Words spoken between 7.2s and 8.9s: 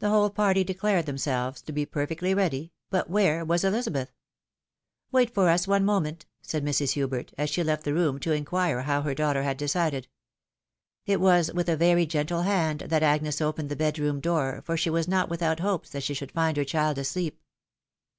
as she left the room to inquire